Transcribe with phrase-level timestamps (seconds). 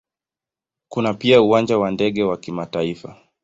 [0.89, 3.17] Kuna pia Uwanja wa ndege wa kimataifa.